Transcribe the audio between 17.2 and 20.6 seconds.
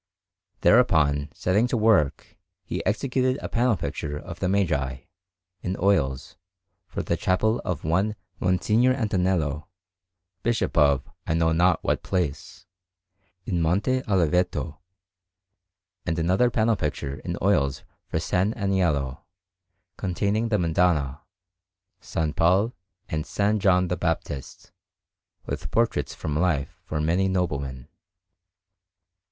oils for S. Aniello, containing the